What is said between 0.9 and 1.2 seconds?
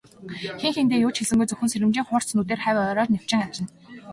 юу ч